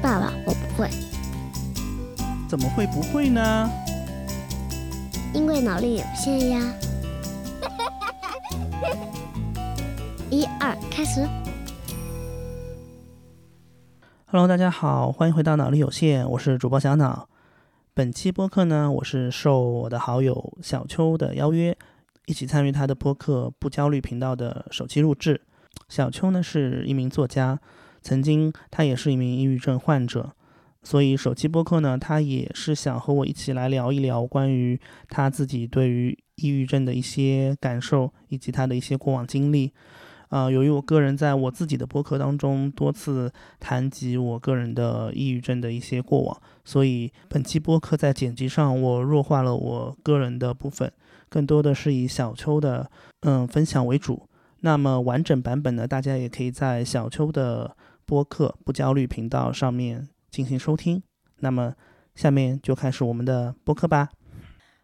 [0.00, 0.88] 爸爸，我不会，
[2.48, 3.68] 怎么会不会呢？
[5.34, 6.74] 因为脑力有限呀。
[10.30, 11.26] 一二，开始。
[14.26, 17.28] Hello，大家好，欢迎回到脑力有限，我是主播小脑。
[17.92, 21.76] 本期播客呢，我是受我的好友小秋的邀约，
[22.26, 25.40] 一起参与他的播客不焦虑频道的首期录制。
[25.88, 27.58] 小秋呢是一名作家，
[28.08, 30.32] 曾经他也是一名抑郁症患者，
[30.82, 39.74] 所以首期播客呢，他也是想和我一起来聊一聊关于他自己对于抑郁症的一些感受，以及他的一些过往经历。
[40.30, 50.90] 呃，由于我个人在我自己的播客当中多次谈及我个人的抑郁症的一些过往，所以本期播客在剪辑上我弱化了我个人的部分，
[51.28, 52.90] 更多的是以小邱的
[53.20, 54.26] 嗯分享为主。
[54.60, 57.76] 那么完整版本呢，大家也可以在小邱的
[58.08, 61.02] 播客不焦虑频道上面进行收听。
[61.40, 61.74] 那么
[62.14, 64.08] 下面就开始我们的播客吧。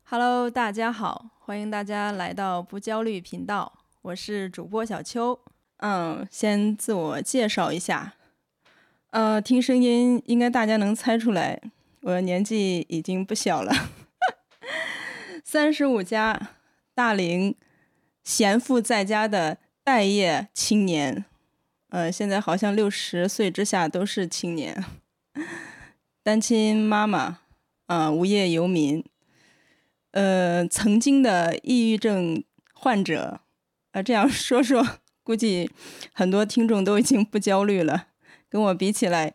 [0.03, 5.41] Hello，大家好，欢迎大家来到不焦虑频道，我是主播小邱。
[5.79, 8.13] 嗯，先自我介绍一下，
[9.13, 11.59] 呃，听声音应该大家能猜出来，
[12.03, 13.73] 我年纪已经不小了，
[15.43, 16.51] 三十五加，
[16.95, 17.57] 大龄，
[18.23, 21.25] 闲赋在家的待业青年，
[21.95, 24.85] 呃，现在好像六十岁之下都是青年，
[26.25, 27.39] 单亲妈妈，
[27.87, 29.05] 啊、无业游民。
[30.11, 33.43] 呃，曾经的抑郁症患者，
[33.93, 34.85] 呃，这样说说，
[35.23, 35.71] 估计
[36.13, 38.09] 很多听众都已经不焦虑了。
[38.49, 39.35] 跟我比起来，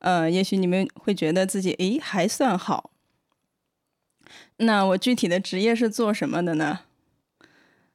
[0.00, 2.90] 呃，也许你们会觉得自己诶还算好。
[4.58, 6.80] 那我具体的职业是做什么的呢？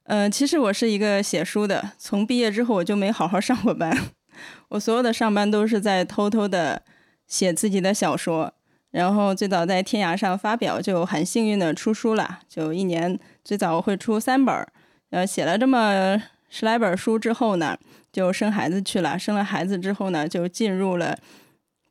[0.09, 3.95] 呃，其实我是一个写书的，从毕业之后我就没好好上过班，
[4.69, 6.81] 我所有的上班都是在偷偷的
[7.27, 8.51] 写自己的小说。
[8.89, 14.67] 然后最早在天涯上发表，就很幸运的出书了，就一年最早会出三本儿，
[15.11, 17.77] 呃，写了这么十来本书之后呢，
[18.11, 19.19] 就生孩子去了。
[19.19, 21.15] 生了孩子之后呢，就进入了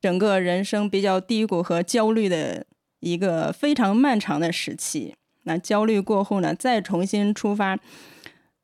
[0.01, 2.67] 整个人生比较低谷和焦虑的
[2.99, 5.15] 一个非常漫长的时期。
[5.49, 7.77] 那焦虑过后呢，再重新出发，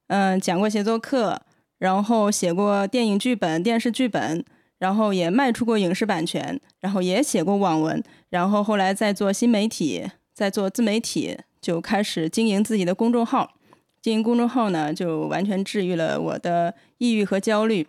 [0.07, 1.43] 嗯、讲过写作课，
[1.79, 4.45] 然后写过电影剧本、电视剧本。
[4.79, 13.55] 然后也卖出过影视版权，然后也写过网文，然后后来再做新媒体，再做自媒体，就开始经营自己的公众号。
[14.03, 17.87] 经营公众号呢，就完全治愈了我的抑郁和焦虑。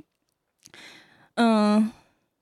[1.34, 1.92] 嗯，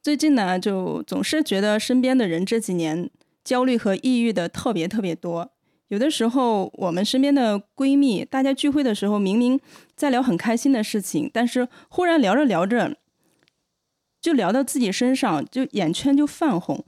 [0.04, 3.10] 最近呢，就总是觉得身边的人这几年
[3.44, 5.53] 焦虑和抑郁的特别特别多。
[5.94, 9.60] 有的时候，我们身边的闺蜜，大家聚会的时候，明明
[9.96, 12.98] 在聊很开心的事情，但是忽然聊着聊着，
[14.20, 16.84] 就聊到自己身上，就眼圈就泛红，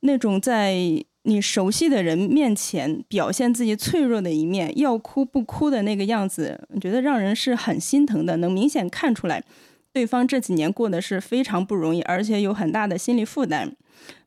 [0.00, 0.74] 那种在
[1.22, 9.40] 你熟悉的人面前表现自己脆弱的一面，要哭不哭的那个样子，我觉得让人是很心疼的，能明显看出来，
[9.92, 13.76] 对方这几年过得是非常不容易，而且有很大的心理负担。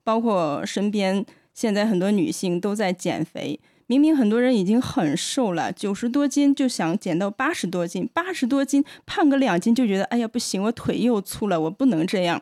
[0.05, 12.39] 包括身边现在很多女性都在减肥，明明很多人已经很瘦了，九十多斤就想减到八十多斤，八十多斤胖个两斤就觉得哎呀不行，我腿又粗了，我不能这样。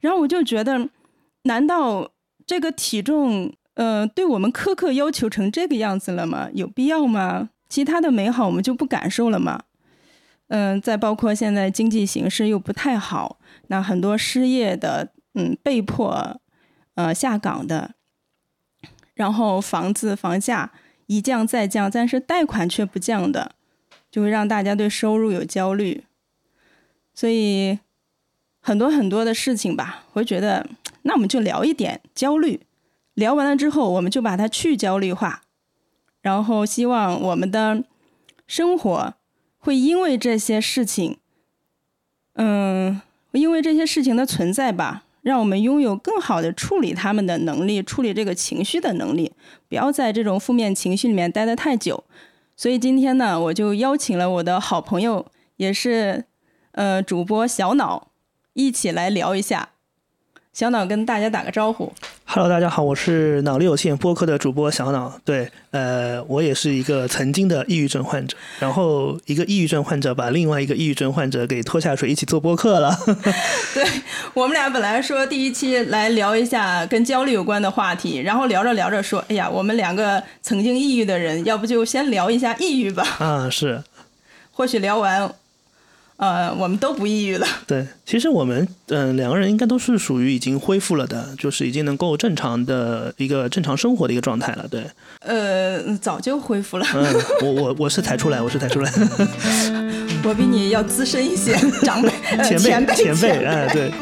[0.00, 0.88] 然后我就觉得，
[1.42, 2.10] 难道
[2.44, 6.48] 这个体重，呃，对我们苛刻要求成这个样子了吗？
[6.52, 7.50] 有必要吗？
[7.68, 9.62] 其他的美好我们就不感受了吗？
[10.48, 13.38] 嗯、再包括现在经济形势又不太好，
[13.68, 16.40] 那很多失业的，嗯，被迫
[16.96, 17.92] 呃下岗的，
[19.14, 20.72] 然后房子房价
[21.08, 23.56] 一降再降，但是贷款却不降的，
[24.10, 26.04] 就会让大家对收入有焦虑。
[27.12, 27.80] 所以
[28.60, 30.68] 很多很多的事情吧，我觉得，
[31.02, 32.60] 那我们就聊一点焦虑，
[33.14, 35.42] 聊完了之后，我们就把它去焦虑化，
[36.20, 37.82] 然后希望我们的
[38.46, 39.14] 生活
[39.58, 41.18] 会因为这些事情，
[42.34, 43.00] 嗯，
[43.32, 49.30] 因为这些事情的存在吧，让我们拥有更好的处理他们的能力，处理这个情绪的能力，
[49.68, 52.02] 不要在这种负面情绪里面待得太久。
[52.56, 55.26] 所以今天呢，我就邀请了我的好朋友，
[55.56, 56.24] 也是
[56.72, 58.08] 呃主播小脑，
[58.54, 59.68] 一起来聊一下。
[60.58, 61.92] 小脑跟大家打个招呼。
[62.24, 65.16] Hello，大家好，我是脑力有限播客的主播小脑。
[65.24, 72.92] 对，呃，我也是一个曾经的抑郁症患者，然后一个抑郁症患者把另外一个抑郁症患者给拖下水，一起做播客了。
[73.72, 73.84] 对
[74.34, 83.04] 我们俩本来说第一期来聊一下跟焦虑有关的话题，然后聊着聊着说，哎呀，我们两个曾经抑郁的人，要不就先聊一下抑郁吧。
[83.20, 83.80] 啊，是，
[84.50, 85.32] 或许聊完，
[86.18, 87.46] 呃，我们都不抑郁了。
[87.64, 94.66] 对，其实我们嗯、呃两个人应该都是属于已经恢复了的，就是已经能够正常的一个正常生活的一个状态了。
[94.68, 94.84] 对，
[95.20, 98.90] 呃，早就恢复了，嗯，我我我是才出来，我是才出来
[100.24, 103.92] 我比你要资深一些，长辈、呃、前前辈前辈，辈，哎，对，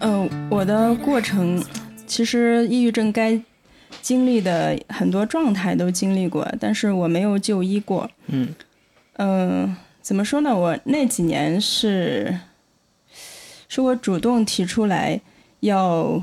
[0.00, 1.62] 嗯、我的过程
[2.06, 3.38] 其实抑郁症该
[4.06, 8.08] 经历的很多状态都经历过，但是我没有就医过。
[8.28, 8.54] 嗯
[9.14, 10.56] 嗯、怎么说呢？
[10.56, 12.38] 我那几年是，
[13.68, 15.20] 是我主动提出来
[15.58, 16.22] 要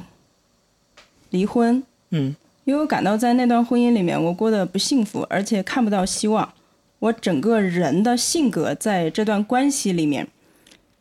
[1.31, 2.33] 离婚，嗯
[2.63, 6.53] 因为我感到在那段婚姻里面我过得不幸福，而且看不到希望。
[6.99, 10.25] 我整个人的性格在这段关系里面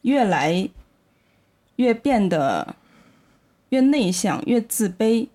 [0.00, 0.68] 越来
[1.76, 2.74] 越变得
[3.68, 5.28] 越内向、越自卑、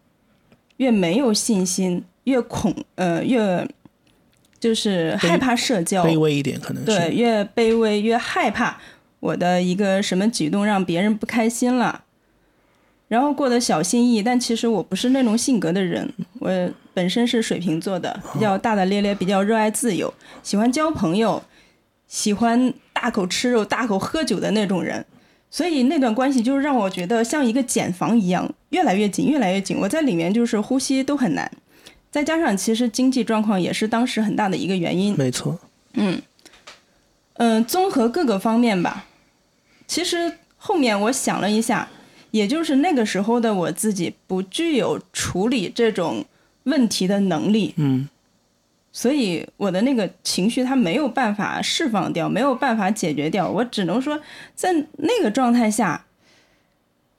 [0.78, 3.68] 越没有信心、越恐呃越
[4.60, 8.80] 就是害怕社交，卑微一点可能是，对，越卑微越害怕
[9.20, 12.04] 我的一个什么举动让别人不开心了，
[13.08, 14.24] 然后过得小心翼翼。
[14.24, 21.44] 但其实我不是那种性格的人，我本身是水瓶座的，比较大大咧咧，比较热爱自由，喜欢交朋友，
[22.08, 25.06] 喜欢大口吃肉、大口喝酒的那种人。
[25.50, 29.78] 所以那段关系就是让我觉得像一个茧房一样，越来越紧，越来越紧。
[29.78, 31.50] 我在里面就是呼吸都很难，
[32.12, 35.18] 再加上其实经济状况也是当时很大的一个原因。
[35.18, 35.58] 没错，
[35.94, 36.22] 嗯，
[37.36, 39.06] 嗯，综合各个方面吧。
[39.88, 41.88] 其实后面我想了一下，
[42.32, 46.26] 也就是那个时候的我自己不具有处理这种
[46.64, 48.10] 问题的能力，嗯
[48.98, 53.48] 所以我的那个情绪它没有办法释放掉，没有办法解决掉。
[53.48, 54.20] 我只能说，
[54.56, 56.04] 在那个状态下，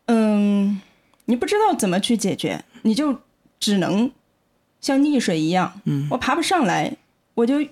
[0.06, 0.80] 嗯，
[1.26, 3.20] 你不知道怎么去解决，你就
[3.60, 4.10] 只能
[4.80, 6.96] 像溺水一样，嗯我爬不上来，
[7.34, 7.64] 我就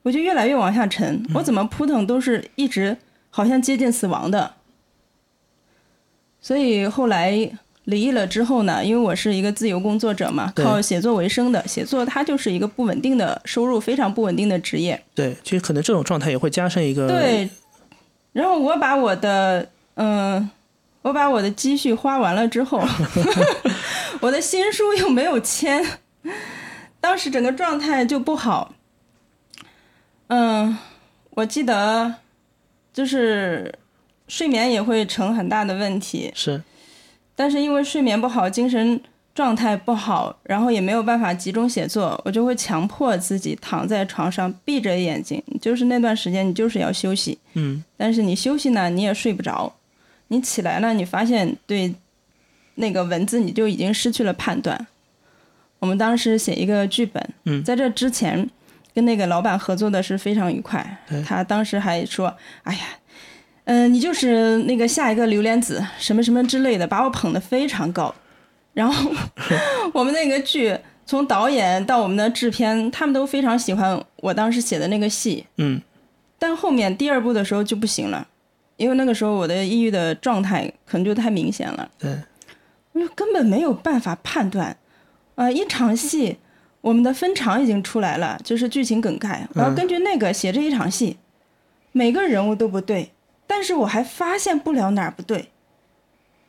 [0.00, 2.96] 我就越来越往下沉，我怎么扑腾都是一直
[3.28, 4.54] 好像接近死亡的。
[6.40, 7.52] 所以后来
[7.90, 15.02] 离异了之后呢，因为我是一个自由工作者嘛，靠写作为生的，写作它就是一个不稳定的收入，非常不稳定的职业。
[15.14, 17.50] 对，其实可能这种状态也会加深一个，对，
[18.32, 20.48] 然后我把我的嗯、
[21.02, 22.82] 我把我的积蓄花完了之后，
[24.20, 25.84] 我的新书又没有签，
[27.00, 28.74] 当时整个状态就不好。
[30.28, 30.78] 嗯，
[31.30, 32.14] 我记得
[32.92, 33.74] 就是
[34.28, 36.62] 睡眠也会成很大的问题，是，
[37.40, 39.00] 但是因为睡眠不好，精神
[39.34, 49.74] 状态不好，然后也没有办法集中写作，我就会强迫自己躺在床上闭着眼睛，就是那段时间你就是要休息，嗯但是你休息呢，你也睡不着，
[50.28, 51.94] 你起来了，你发现对
[52.74, 54.86] 那个文字你就已经失去了判断。
[55.78, 58.46] 我们当时写一个剧本，嗯在这之前
[58.92, 62.80] 跟那个老板合作的是非常愉快，他当时还说：“哎呀。”
[63.64, 68.14] 嗯、你就是那个下一个榴莲子什么什么之类的，把我捧得非常高。
[68.72, 69.10] 然后
[69.92, 75.46] 我们那个剧从导演到我们的制片，他们都非常喜欢我当时写的那个戏。
[75.56, 75.80] 嗯
[76.38, 78.26] 但后面第二部的时候就不行了，
[78.78, 82.10] 因为那个时候我的抑郁的状态可能就太明显了，对，
[82.92, 84.74] 我就根本没有办法判断。
[85.34, 86.38] 呃，一场戏
[86.80, 91.18] 我们的分场已经出来了，就是剧情梗概，我要根据那个写这一场戏，
[91.92, 93.10] 每个人物都不对，
[93.50, 95.50] 但是我还发现不了哪儿不对。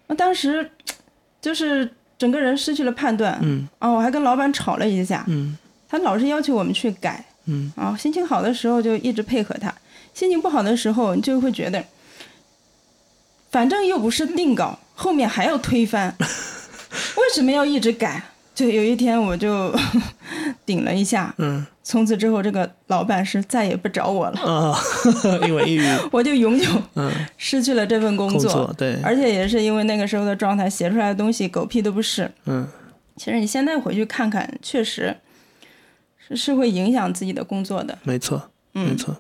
[0.05, 0.70] 我当时
[1.41, 5.58] 就是整个人失去了判断，嗯啊，我还跟老板吵了一架，嗯
[5.89, 9.74] 他老是要求我们去改，嗯啊，心情好的时候就一直配合他，
[10.13, 11.84] 心情不好的时候，你就会觉得，
[13.50, 18.22] 反正又不是定稿，后面还要推翻， 为什么要一直改？
[18.53, 19.74] 就有一天我就
[20.65, 24.77] 顶了一下，嗯从此之后这个老板是再也不找我了，啊，
[25.48, 26.65] 因为抑郁， 我就永久
[26.96, 28.74] 嗯，失去了这份工工作。
[28.77, 32.31] 对，而且也是因为那个时候的状态，写出来的东西狗屁都不是。
[32.46, 32.67] 嗯
[33.17, 35.15] 其实你现在回去看看，确实
[36.17, 37.98] 是是会影响自己的工作的。
[38.03, 38.38] 没错，
[38.72, 39.15] 没嗯，错。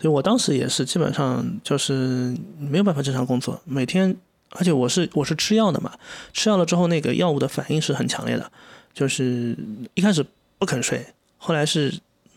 [0.00, 4.14] 所以我当时也是基本上就是没有办法正常工作，每天，
[4.50, 5.92] 而且我是我是吃药的嘛，
[6.32, 8.50] 吃药了之后那个药物的反应是很强烈的，
[8.94, 9.56] 就是
[9.94, 10.24] 一开始
[10.58, 11.04] 不肯睡，
[11.36, 11.92] 后来是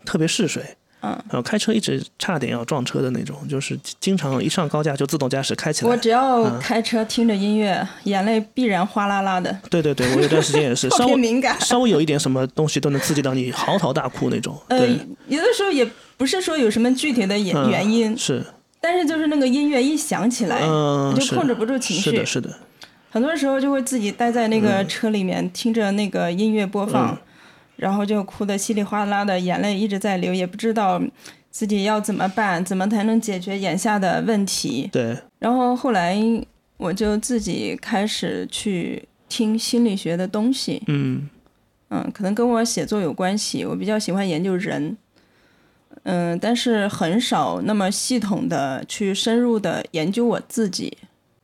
[0.05, 0.63] 特别嗜睡，
[1.01, 5.89] 嗯，然后开车一直差点要撞车的那种，就是经常一上高架就自动驾驶开起来。
[5.89, 11.59] 我只要嗯开车听着音乐，眼泪必然哗啦啦的，对对对，我有段时间也是 稍微敏感。
[11.61, 14.59] 稍微有一点什么东西都能刺激到你嚎啕大哭那种。
[14.67, 18.45] 呃对，，有的时候也不是说有什么具体的原嗯原因，是，
[18.81, 22.09] 但是就是那个音乐一响起来，嗯，就控制不住情绪。
[22.09, 22.25] 是的，。
[22.25, 22.53] 是的，
[23.11, 27.17] 很多时候就会自己待在那个车里面，听着那个音乐播放，
[27.75, 31.01] 然后就哭得稀里哗啦的，眼泪一直在流，也不知道
[31.51, 34.89] 自己要怎么办，怎么才能解决眼下的问题。
[34.91, 36.17] 对，然后后来
[36.77, 41.29] 我就自己开始去听心理学的东西，嗯。
[41.93, 44.95] 嗯，可能跟我写作有关系，我比较喜欢研究人，
[46.03, 50.97] 嗯，但是很少那么系统的去深入的研究我自己。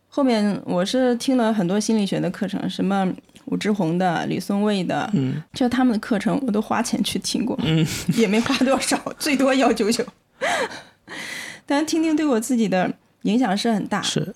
[0.10, 3.08] 后面我是听了很多心理学的课程，什么
[3.46, 7.86] 武志红的、李松蔚的，嗯就他们的课程我都花钱去听过，嗯
[8.16, 10.04] 也没花多少，最多幺九九。
[11.66, 12.92] 但是听听对我自己的
[13.24, 14.34] 影响是很大，是，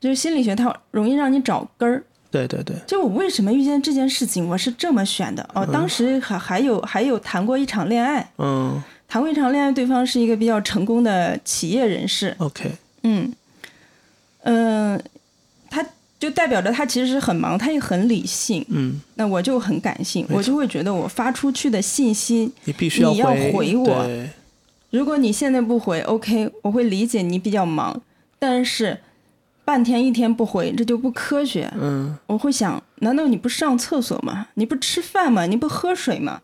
[0.00, 2.02] 就是心理学它容易让你找根儿。
[2.30, 5.64] 对对对，就我为什么遇见这件事情，我是这么选的哦。
[5.72, 12.70] 当时还还有还有谈过一场恋爱，嗯谈过一场恋爱，对方是一个比较成功的企业人士，，OK，
[13.04, 13.32] 嗯
[14.42, 15.02] 嗯、
[15.70, 15.84] 他
[16.18, 18.62] 就代表着他其实是很忙，他也很理性。
[18.68, 24.06] 嗯，那我就很感性，我就会觉得我发出去的信息，你必须要回回我，
[24.90, 28.02] 如果你现在不回，OK，我会理解你比较忙，
[28.38, 28.98] 但是
[29.64, 31.72] 半天一天不回，这就不科学。
[31.80, 34.48] 嗯我会想，难道你不上厕所吗？
[34.54, 35.46] 你不吃饭吗？
[35.46, 36.42] 你不喝水吗？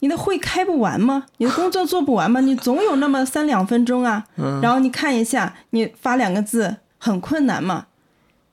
[0.00, 1.26] 你的会开不完吗？
[1.38, 2.40] 你的工作做不完吗？
[2.40, 7.86] 你总有那么三两分钟啊，嗯然后你看一下，你发两个字很困难嘛，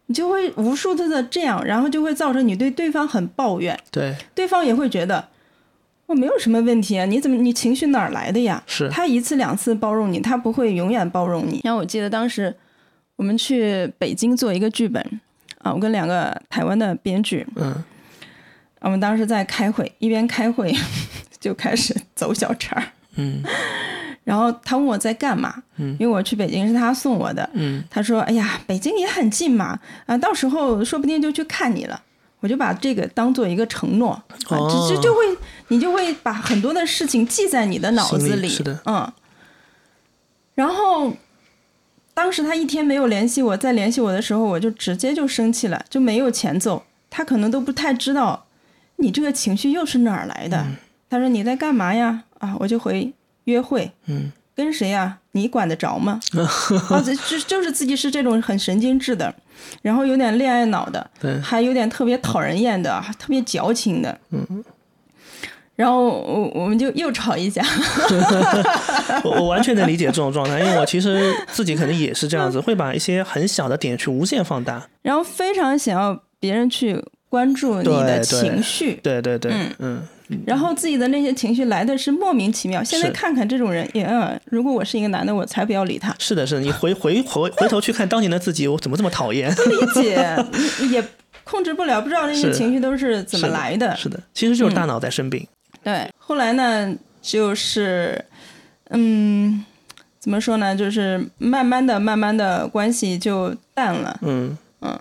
[0.08, 5.28] 你就会无数次的这样，然后就会造成你对对方很抱怨，对，对方也会觉得
[6.08, 8.64] 我没有什么问题啊，你怎么你情绪哪儿来的呀？
[8.66, 11.62] 是，他一次两次包容你，他不会永远包容你。
[11.64, 12.56] 然后我记得当时
[13.16, 15.04] 我们去北京做一个剧本
[15.60, 17.84] 啊，我跟两个台湾的编剧，嗯
[18.82, 20.72] 我们当时在开会，一边开会
[21.46, 22.84] 就开始 走小岔儿。
[23.18, 23.44] 嗯
[24.26, 27.48] 然后他问我在干嘛，嗯因为我去北京是他送我的。
[27.54, 32.02] 嗯他说：“哎呀，北京也很近嘛，啊，到时候说不定就去看你了。”
[32.42, 34.26] 我就把这个当做一个承诺，啊，
[34.58, 35.20] 哦就就就会
[35.70, 39.12] 你就会把很多的事情记在你的脑子里里，是的嗯。
[40.56, 41.16] 然后
[42.16, 48.46] 当时他一天没有联系我，再联系我的时候，我就直接就生气了，就没有前奏，他可能都不太知道
[48.98, 50.58] 你这个情绪又是哪儿来的。
[50.68, 50.76] 嗯
[51.16, 52.24] 他说你在干嘛呀？
[52.40, 53.12] 啊，我就回
[53.46, 55.18] 约会，嗯跟谁呀？
[55.32, 56.20] 你管得着吗？
[56.90, 59.34] 啊，这就就是自己是这种很神经质的，
[59.82, 64.18] 然后有点恋爱脑的，对，还有点特别讨人厌的，特别矫情的。
[64.32, 64.64] 嗯，
[65.76, 67.62] 然后我我们就又吵一架。
[69.26, 74.88] 我我完全能理解这种状态，因为我其实自己肯定也是这样子，会把一些很小的点去无限放大。
[75.02, 80.08] 然后非常想要别人去关注你的情绪，对对对，嗯嗯
[80.46, 82.84] 然后自己的那些情绪来的是莫名其妙。
[82.84, 86.16] 现在看看这种人，也嗯，如果我是一个男的，我才不要理他。
[86.20, 89.54] 是的，是的，你回回回回头去看当年的自己，我怎么这么讨厌？
[89.54, 90.36] 不理解
[90.90, 91.04] 也
[91.44, 93.96] 控制不了，不知道那些情绪都是怎么来的。
[93.96, 95.48] 是的，其实就是大脑在生病。
[95.84, 98.26] 对，后来呢，就是，
[98.90, 99.64] 嗯，
[100.20, 100.76] 怎么说呢？
[100.76, 104.20] 就是慢慢的、慢慢的关系就淡了。
[104.24, 105.00] 嗯嗯，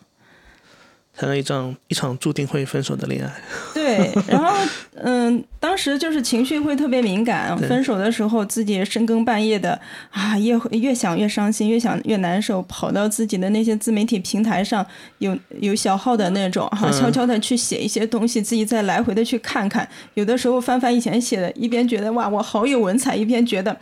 [1.16, 3.32] 谈了一场一场注定会分手的恋爱。
[3.72, 4.52] 对， 然后，
[4.96, 9.80] 嗯，当时就是情绪会特别敏感，分手的时候自己深更半夜的
[10.10, 14.84] 啊，越越想越伤心，越想越难受，跑到自己的那些自媒体平台上，
[15.18, 23.76] 有有小号的那种，悄悄的去写一些东西，自己再来回的去看看，有的时候翻翻以前写的，一边觉得哇我好有文采，一边觉得，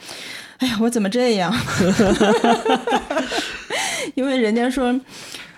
[0.58, 1.50] 哎呀我怎么这样？
[4.14, 5.00] 因为人家说。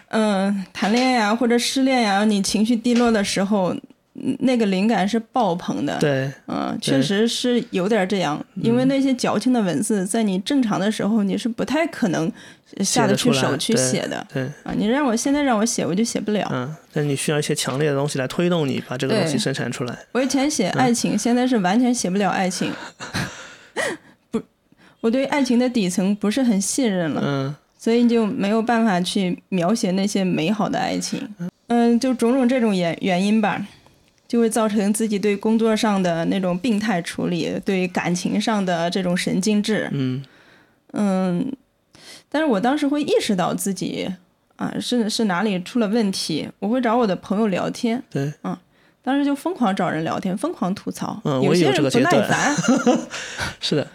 [0.08, 3.74] 嗯，谈恋爱呀，或者失恋呀，你情绪低落的时候，
[4.14, 12.30] 嗯那个灵感是爆棚的。，对，嗯，对确实是有点这样，因为那些矫情的文字，在你正常的时候，你是不太可能
[12.80, 14.72] 下得去手去写的对，啊。
[14.76, 16.48] 你让我现在让我写，我就写不了。
[16.52, 19.98] 嗯，但你需要一些强烈的东西来推动你把这个东西生产出来。
[20.12, 22.72] 我以前写爱情，现在是完全写不了爱情。
[24.30, 24.40] 不，
[25.00, 27.20] 我对爱情的底层不是很信任了。
[27.24, 31.20] 嗯所以就没有办法去描写那些美好的爱情。
[31.66, 33.62] 嗯，就种种这种原原因吧，
[34.26, 39.90] 就会造成自己对工作上的那种病态处理，对感情上的这种神经质。
[39.92, 40.24] 嗯
[40.94, 41.52] 嗯，
[42.30, 44.10] 但是我当时会意识到自己
[44.56, 48.02] 啊是是哪里出了问题，我会找我的朋友聊天。
[48.08, 48.56] 对，嗯
[49.02, 51.20] 当时就疯狂找人聊天，疯狂吐槽。
[51.24, 52.56] 嗯我也有有些人不耐烦，
[53.60, 53.86] 是的，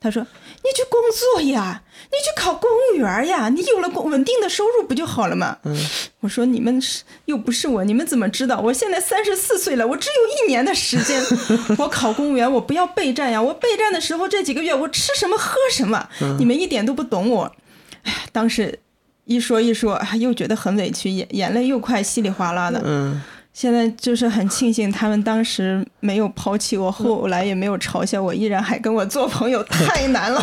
[0.00, 0.26] 他说
[0.62, 5.76] ：“你去工作呀，你去考公务员呀，你有了稳稳定的收入不就好了吗？”嗯
[6.20, 8.60] 我说：“你们是又不是我，你们怎么知道？
[8.60, 11.18] 我现在三十四岁了，我只有一年的时间，
[11.78, 13.40] 我考公务员，我不要备战呀！
[13.40, 16.06] 我备战的时候这几个月我吃什么喝什么，
[16.38, 17.50] 你们一点都不懂我。”
[18.04, 18.78] 哎呀，当时
[19.24, 22.82] 一说一说，哎又觉得很委屈，眼眼泪又快稀里哗啦的。
[22.84, 30.42] 嗯现在就是很庆幸他们当时没有抛弃我，后来也没有嘲笑我，依然还跟我做朋友，太难了。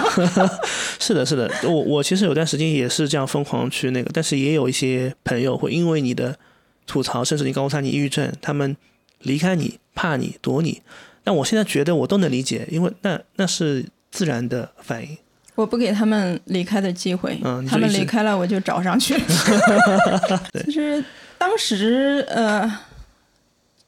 [0.99, 6.37] 是的，是的，我我其实有段时间也是这样疯狂去那个，但是也有一些朋友会因为你的
[6.85, 8.75] 吐槽，甚至你告诉他你抑郁症，他们
[9.21, 10.81] 离开你，怕你，躲你。
[11.23, 15.17] 但我现在觉得我都能理解，因为那那是自然的反应。
[15.55, 19.15] 我不给他们离开的机会，嗯他们离开了我就找上去。
[20.65, 21.03] 其实
[21.37, 22.71] 当时呃，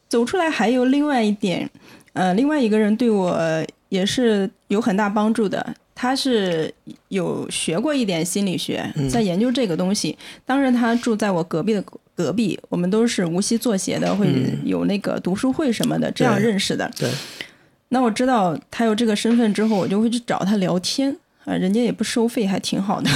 [0.09, 1.69] 走出来还有另外一点，
[2.13, 3.39] 呃，另外一个人对我
[3.89, 5.75] 也是有很大帮助的。
[5.95, 6.73] 他是
[7.09, 10.17] 有学过一点心理学，嗯在研究这个东西。
[10.45, 11.83] 当时他住在我隔壁的
[12.15, 16.89] 隔壁，我们都是无锡作协的，会嗯有那个读书会什么的，这样认识的。
[16.97, 17.11] 对，
[17.89, 21.13] 那我知道他有这个身份之后，我就会去找他聊天
[21.43, 23.09] 啊，人家也不收费，还挺好的。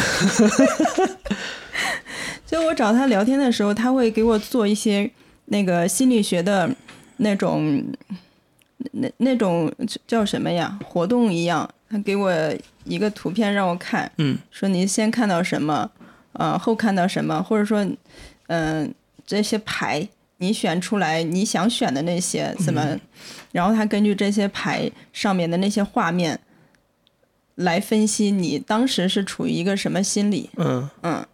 [2.46, 5.10] 所以我找他聊天的时候，他会给我做一些
[5.46, 6.70] 那个心理学的
[7.18, 7.84] 那种
[8.92, 9.72] 那那种
[10.08, 10.78] 叫什么呀？
[10.86, 12.32] 活动一样，他给我
[12.84, 14.38] 一个图片让我看，嗯。
[14.52, 15.90] 说你先看到什么，
[16.34, 17.86] 呃，后看到什么，或者说，
[18.48, 18.94] 嗯、
[19.26, 23.00] 这些牌你选出来你想选的那些怎么，
[23.52, 26.40] 然后他根据这些牌上面的那些画面
[27.56, 30.90] 来分析你当时是处于一个什么心理，嗯。
[31.04, 31.26] 嗯，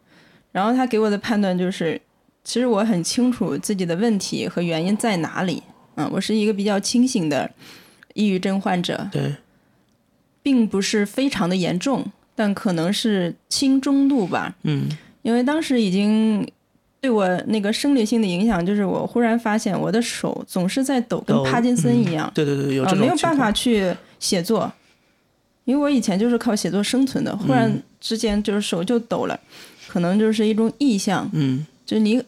[0.52, 2.00] 然后他给我的判断就是，
[2.50, 5.62] 其实我很清楚自己的问题和原因在哪里，
[5.94, 7.48] 嗯，我是一个比较清醒的
[8.16, 9.36] 抑郁症患者，对，
[10.42, 12.04] 并不是非常的严重，
[12.34, 14.56] 但可能是轻中度吧。
[14.64, 14.90] 嗯。
[15.22, 16.44] 因为当时已经
[17.00, 22.28] 对我那个生理性的影响，就是我忽然发现我的手总是在抖，跟帕金森一样。
[22.30, 24.74] 嗯，对对对，有啊、这种没有办法去写作。
[25.66, 27.84] 因为我以前就是靠写作生存的，忽然嗯。
[28.02, 29.40] 之间就是手就抖了，
[29.88, 31.64] 可能就是一种意向，嗯。
[31.86, 32.22] 就是你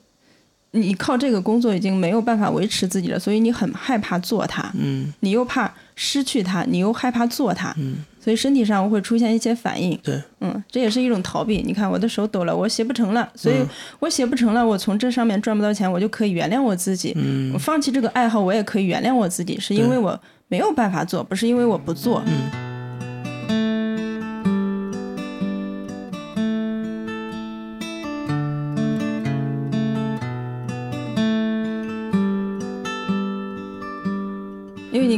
[0.71, 5.11] 你靠这个工作已经没有办法维持自己了，所以你很害怕做它，嗯。
[5.19, 7.97] 你又怕失去它，你又害怕做它，嗯。
[8.23, 9.99] 所以身体上会出现一些反应。
[10.03, 11.63] 对，嗯，这也是一种逃避。
[11.65, 13.67] 你看我的手抖了，我写不成了，所以嗯
[13.99, 17.13] 我写不成了，我从这上面赚不到钱，我就可以原谅我自己。
[17.15, 17.51] 嗯。
[17.53, 22.23] 我放弃这个爱好，我也可以原谅我自己，是因为我没有办法做，不是因为我不做。
[22.27, 22.70] 嗯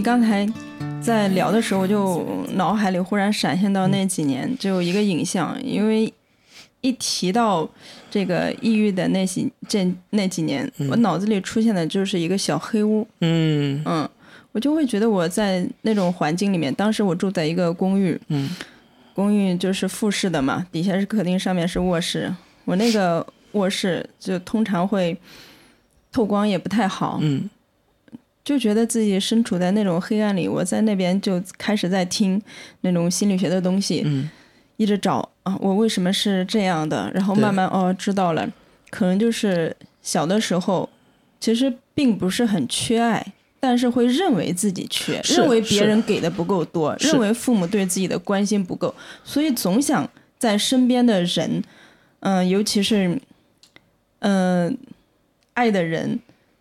[0.04, 0.46] 刚才
[1.02, 6.14] 在聊的时候，就脑海里忽然闪现到那几年，就有一个影像，因为
[6.82, 7.68] 一提到
[8.12, 13.82] 这个抑郁的那几这那几年，我脑子里出现的就是一个小黑屋，嗯。
[13.86, 14.08] 嗯，
[14.52, 18.50] 我就会觉得我在那种环境里面，当时我住在一个公寓，嗯。
[19.16, 22.34] 公寓就是复式的嘛，底下是客厅，上面是卧室。
[22.66, 25.16] 我那个卧室就通常会
[26.12, 27.50] 透光也不太好，嗯
[28.44, 30.48] 就觉得自己身处在那种黑暗里。
[30.48, 32.42] 我在那边就开始在听
[32.82, 34.30] 那种心理学的东西，嗯
[34.78, 37.12] 一直找啊，我为什么是这样的？
[37.14, 38.50] 然后慢慢哦知道了，
[38.90, 40.90] 可能就是小的时候
[41.40, 43.34] 其实并不是很缺爱。
[43.60, 50.06] 但是会认为自己缺，认为别人给的不够多，认为父母对自己的关心不够，所以总想
[50.38, 51.64] 在身边的人，
[52.20, 53.18] 嗯、尤其是，
[54.20, 54.78] 嗯、
[55.54, 56.20] 爱的人，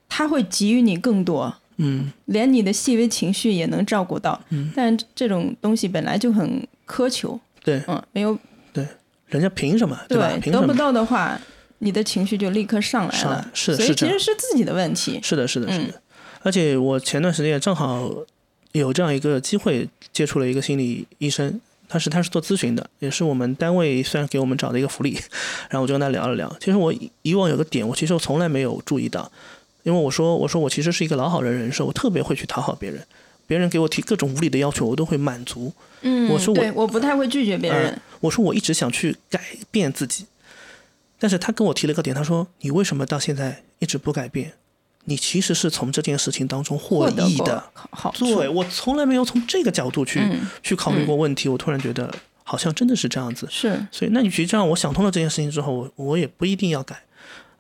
[0.09, 4.41] 他会给予你更多，嗯连你的细微情绪也能照顾到。
[4.51, 8.39] 嗯但这种东西本来就很苛求，对，嗯，没有
[8.73, 8.87] 对
[9.27, 10.31] 人家凭什么对吧？
[10.41, 10.73] 凭得不？
[10.75, 11.39] 到的话，
[11.79, 15.19] 你的情绪就立刻上来了上来，是所以是其实是自己的问题。
[15.23, 16.03] 是的，是的，是嗯的。
[16.43, 18.11] 而且我前段时间也正好
[18.73, 25.13] 有这样一个机会，接触了一个心理医生，他是他是做咨询的，也是我们单位虽然给我们找的一个福利，
[25.71, 26.55] 然后我就跟他聊了聊。
[26.59, 29.31] 其实我以以往有个点，我其实我从来没有注意到，
[29.83, 33.05] 因为我说我说我其实是一个老好人人设，我特别会去讨好别人，
[33.47, 35.73] 别人给我提各种无理的要求，我都会满足。
[36.03, 37.93] 嗯，我说我对，我不太会拒绝别人。
[37.93, 39.41] 嗯我说我一直想去改
[39.73, 40.27] 变自己，
[41.19, 44.53] 但是他跟我提了个点，他说你为什么到现在一直不改变？
[45.07, 47.65] 你其实是从这件事情当中获益的。
[47.75, 52.15] 好对我从来没有从这个角度去、嗯，去考虑过问题，我突然觉得
[52.45, 53.49] 好像真的是这样子。
[53.51, 57.03] 是，所以，那你实这样我想通了这件事情之后，我我也不一定要改。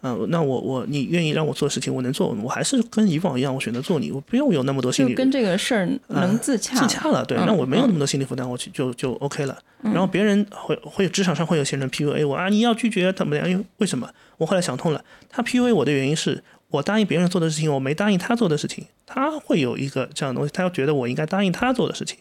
[0.02, 9.56] 嗯、那我我你愿意让我做的事情，我能做，我还是跟以往一样，我选择做你，我不用有那么多心理就跟这个事儿能自洽了，自洽了，对，嗯那我没有那么多心理负担，我去就就 OK 了。
[9.82, 13.48] 然后别人会会职场上会有些人 PUA 我啊，你要拒绝怎么样？
[13.48, 14.08] 因为为什么？
[14.38, 22.18] 我后来想通了，他 PUA 我的原因是我答应别人做的事情，我没答应他做的事情，他会有一个这样的东西，他要觉得我应该答应他做的事情。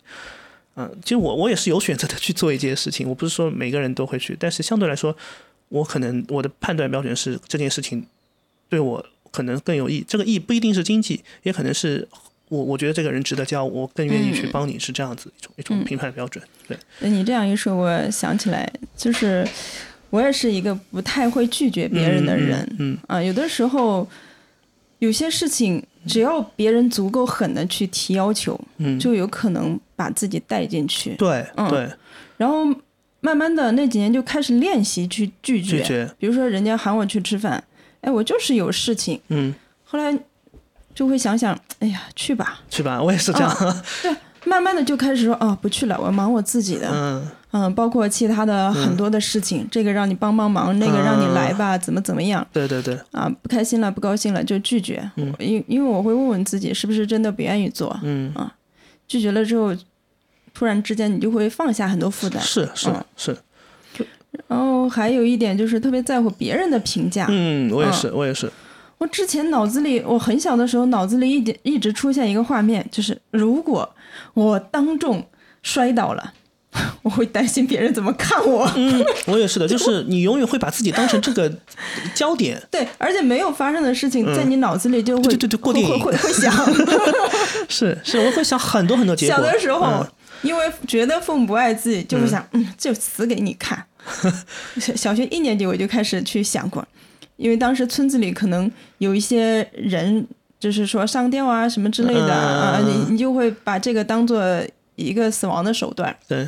[0.75, 5.15] 嗯，其实我我也是有选择的去做一件事情，我不是说每个人都会去，但是相对来说，
[5.71, 8.05] 我可能我的判断标准是这件事情
[8.67, 10.03] 对我可能更有益。
[10.05, 12.05] 这个益不一定是经济，也可能是
[12.49, 16.43] 我我觉得这个人值得交，我更愿意去帮你，是这样子一种一种评判标准。
[16.67, 16.77] 对，
[17.09, 19.47] 你这样一说，我想起来，就是
[20.09, 22.75] 我也是一个不太会拒绝别人的人。
[22.77, 24.05] 嗯啊，有的时候
[24.99, 31.15] 有些事情，只要别人足够狠的去提要求，嗯，就有可能把自己带进去。
[31.15, 31.89] 对嗯对，
[32.35, 32.65] 然后
[33.21, 37.63] 慢慢的那几年就开始练习去拒绝，拒绝，比如说人家喊我去吃饭，
[38.01, 39.53] 哎，我就是有事情，嗯，
[39.83, 40.17] 后来
[40.93, 42.59] 就会想想，哎呀，去吧。
[42.69, 43.83] 去吧，我也是这样。
[44.01, 44.13] 对，
[44.45, 46.89] 慢慢的就开始说，哦，不去了，我忙我自己的。
[46.91, 53.29] 嗯嗯，包括其他的很多的事情，这个让你帮帮忙，那个让你来吧，怎么怎么样对对对，啊？
[53.41, 55.11] 不开心了，不高兴了就拒绝。
[55.17, 57.99] 嗯因因为我会问问自己，是不是真的不愿意做？
[58.03, 58.55] 嗯啊，
[59.05, 59.75] 拒绝了之后，
[60.53, 62.41] 突然之间你就会放下很多负担。
[62.41, 63.37] 是是嗯是，
[64.47, 67.27] 然后还有一点就是特别在乎别人的评价。
[67.29, 68.51] 嗯，我也是，我也是，
[68.97, 73.89] 我之前脑子里，我很小的时候脑子里一点一直出现一个画面，就是如果
[74.33, 75.25] 我当众
[75.63, 76.33] 摔倒了，
[77.03, 78.69] 我会担心别人怎么看我。
[78.75, 81.51] 嗯，我也是的， 就是你永远会把自己当成这个
[82.13, 82.61] 焦点。
[82.71, 86.53] 对，而且没有发生的事情，在你脑子里就会对对对过电影会会会会想。
[87.67, 89.35] 是是，我会想很多很多结果。
[89.35, 90.07] 小的时候嗯，
[90.41, 93.85] 因为觉得父母不爱自己，就会想，嗯，就死给你看。
[94.79, 96.85] 小小学一年级我就开始去想过，
[97.37, 100.25] 因为当时村子里可能有一些人，
[100.59, 104.43] 就是说上吊啊什么之类的啊，嗯你你就会把这个当做
[104.95, 106.15] 一个死亡的手段。
[106.27, 106.47] 对，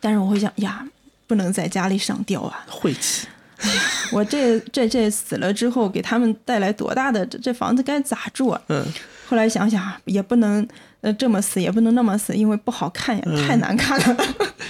[0.00, 0.86] 但是我会想呀，
[1.26, 2.64] 不能在家里上吊啊！
[2.68, 3.26] 晦气。
[4.12, 8.60] 我这这这死了之后，给他们带来多大的这这房子该咋住啊？
[8.68, 8.84] 嗯，
[9.26, 10.66] 后来想想也不能
[11.04, 14.24] 呃这么死，也不能那么死，因为不好看呀，嗯太难看了。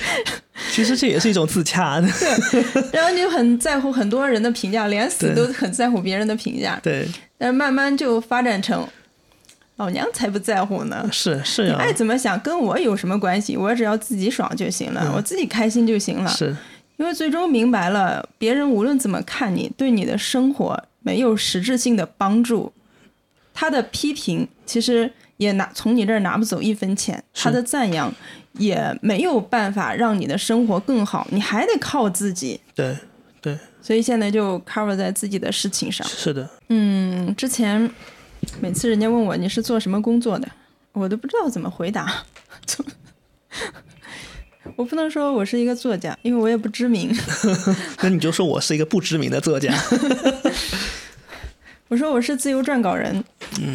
[0.72, 2.08] 其实这也是一种自洽的。
[2.92, 6.80] 然后你就很在乎很多人的评价，连死都很在乎别人的评价。
[6.82, 7.06] 对，
[7.38, 8.84] 但是慢慢就发展成，
[9.76, 11.08] 老娘才不在乎呢。
[11.12, 13.56] 是是爱怎么想跟我有什么关系？
[13.56, 16.28] 我只要自己爽就行了，我自己开心就行了。
[16.30, 16.56] 是
[16.96, 22.72] 因为最终明白了，别人无论怎么看你，对你的生活没有实质性的帮助。
[23.52, 28.12] 他的批评其实也拿从你这儿拿不走一分钱，他的赞扬
[28.54, 32.60] 也没有办法让你的生活更好，你还得靠自己。
[32.74, 32.96] 对
[33.40, 36.06] 对所以现在就 cover 在自己的事情上。
[36.06, 37.90] 是的，嗯，之前
[38.60, 40.48] 每次人家问我你是做什么工作的，
[40.92, 42.24] 我都不知道怎么回答。
[44.76, 47.14] 我不能说我是一个作家，因为我也不知名。
[48.00, 49.74] 那你就说我是一个不知名的作家。
[51.88, 53.22] 我说我是自由撰稿人，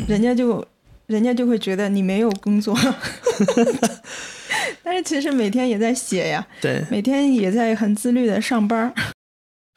[0.08, 0.68] 人家就
[1.10, 2.78] 人家就会觉得你没有工作，
[4.84, 8.94] 但是其实每天也在写呀，对，每天也在很自律的上班儿。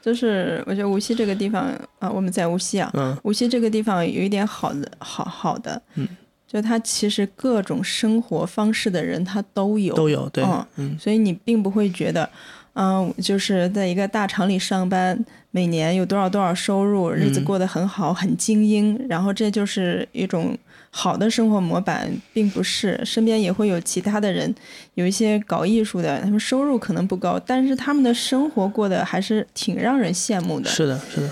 [0.03, 3.16] 就是我觉得无锡这个地方啊，我们在无锡啊，嗯。
[3.23, 6.07] 无锡这个地方有一点好的，好好的，嗯，
[6.47, 10.99] 就它其实各种生活方式的人他都有，都有对嗯，嗯。
[10.99, 12.29] 所以你并不会觉得，
[12.75, 17.45] 嗯，就是在一个大厂里上班，每年有多少多少收入，日子嗯。
[17.45, 20.59] 过得很好，很精英，然后这就是一种
[20.95, 23.01] 好的生活模板，并不是。
[23.03, 24.55] 身边也会有其他的人，
[24.93, 30.69] 有一些搞艺术的，他们收入可能不高，但是他们的生活过得还是挺让人羡慕的。
[30.69, 31.31] 是的，是的，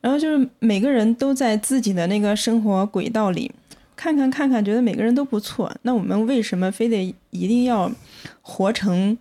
[0.00, 3.52] 然后就是每个人都在自己的那个生活轨道里，
[3.94, 5.70] 看看看看，觉得每个人都不错。
[5.82, 7.92] 那我们为什么非得一定要
[8.40, 9.18] 活成，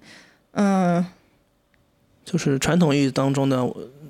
[0.52, 1.06] 嗯、
[2.24, 3.68] 就是传统意义当中的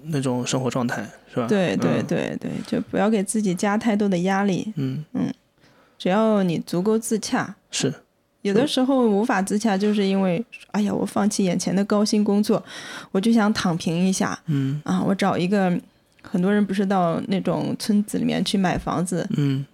[0.09, 1.47] 那种生活状态，是吧？
[1.47, 4.71] 对对嗯，对对，就不要给自己加太多的压力。
[4.75, 5.33] 嗯嗯，
[5.97, 7.93] 只要你足够自洽，是，
[8.41, 12.63] 有的时候无法自洽，就是因为，哎呀，我放弃眼前的高薪工作，
[13.11, 14.37] 我就想躺平一下。
[14.45, 14.81] 嗯。
[14.85, 15.77] 啊，我找一个。
[16.29, 19.65] 很多人不是到那种村子里面去买房子，嗯。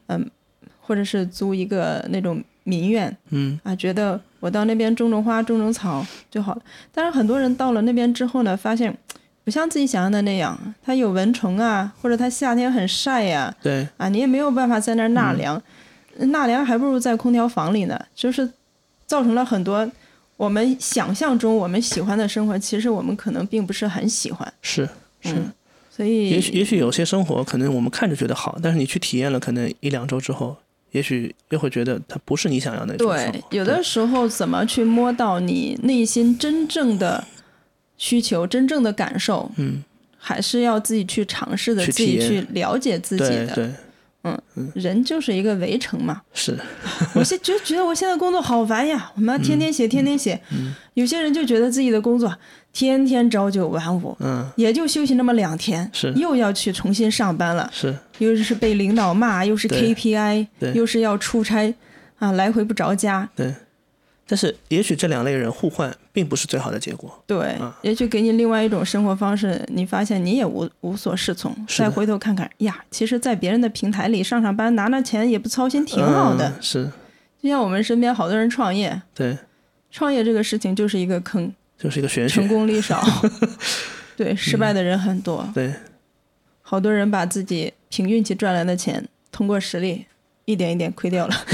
[0.80, 3.60] 或者是租一个那种民院，嗯。
[3.64, 6.62] 啊，觉得我到那边种种花、种种草就好了。
[6.92, 8.96] 但是很多人到了那边之后呢，发现
[9.44, 15.14] 不像自己想象的那样，它有蚊虫啊，或者它夏天很晒呀、对，啊，你也没有办法在那儿嗯。
[15.16, 15.60] 纳凉，
[16.18, 18.50] 纳凉还不如在空调房里呢，就是
[19.06, 19.90] 造成了很多
[20.38, 24.54] 我们想象中我们喜欢的生活，其实我们可能并不是很喜欢。
[24.62, 24.86] 是
[25.22, 25.34] 是。
[25.36, 25.52] 嗯，
[25.90, 30.56] 所以也许也许有些生活可能我们看着觉得好，但是你去体验了，可能一两周之后，
[30.92, 37.24] 也许又会觉得它不是你想要的那种生对。，有的时候怎么去摸到你内心真正的
[37.98, 39.84] 需求、真正的感受，嗯，
[40.18, 43.54] 还是要自己去尝试的，自己去了解自己的。
[43.54, 43.72] 对对
[44.74, 46.22] 人就是一个围城嘛。
[46.34, 46.58] 是，
[47.14, 50.40] 我现就觉得我现在工作好烦呀，我们要天天写，天天写。
[50.52, 52.32] 嗯有些人就觉得自己的工作
[52.72, 56.14] 天天朝九晚五，嗯，也就休息那么两天，是。
[56.14, 57.96] 又要去重新上班了，是。
[58.20, 60.72] 又是被领导骂，又是 KPI，对。
[60.74, 61.74] 又是要出差，
[62.20, 63.28] 啊，来回不着家。
[63.36, 63.52] 对。
[64.26, 67.24] 但是也许这两类人互换并不是最好的结果。
[67.28, 71.54] 对啊，也许给你另外一种生活方式，你发现你也无无所适从。
[71.68, 76.48] 再回头看看呀，其实，在别人的平台里上上班拿拿钱也不操心，挺好的。
[76.50, 76.92] 嗯是，
[77.42, 79.38] 就像我们身边好多人创业，对，
[79.92, 82.48] 创业这个事情就是一个坑，就是一个玄成。
[82.48, 83.04] 功率少，
[84.16, 85.46] 对，失败的人很多。
[85.54, 85.74] 对，
[86.62, 90.06] 好多人把自己凭运气赚来的钱，通过实力
[90.46, 91.36] 一点一点亏掉了。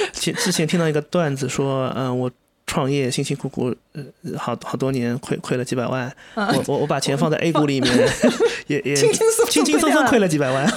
[0.12, 2.30] 前之前听到一个段子说，嗯、我
[2.66, 4.02] 创业辛辛苦苦，呃，
[4.36, 6.02] 好好多年亏亏了几百万，
[6.34, 8.08] 啊我我我把钱放在 A 股里面，
[8.68, 10.28] 也也轻轻松松轻轻松松亏了。
[10.28, 10.70] 几百万。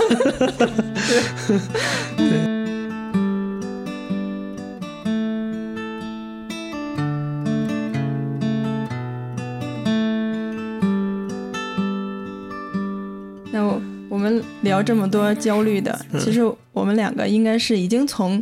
[13.53, 16.39] 那我我们聊这么多焦虑的，嗯其实
[16.71, 18.41] 我们两个应该是已经从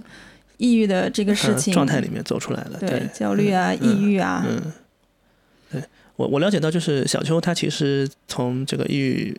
[0.60, 2.78] 抑郁的这个事情呃状态里面走出来了。
[2.80, 4.72] 对焦虑啊、抑郁啊，嗯，
[5.72, 5.84] 对
[6.16, 9.36] 我我了解到，就是小邱他其实从这个抑郁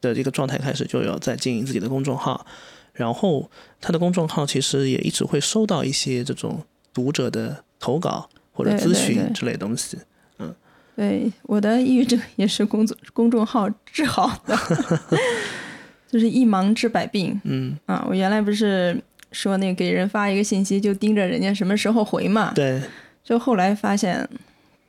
[0.00, 2.46] 的这个状态开始，就有在经营自己的公众号，
[2.92, 3.50] 然后
[3.80, 6.62] 他的公众号其实也一直会收到一些这种
[6.94, 9.98] 读者的投稿或者咨询之类的东西。
[10.94, 14.58] 对，我的抑郁症也是公众公众号治好的，
[16.10, 18.04] 就是一忙治百病嗯，啊！
[18.08, 19.00] 我原来不是
[19.32, 22.80] 说那给人发一个信息就盯着人家什么时候回嘛，对，
[23.22, 24.28] 就后来发现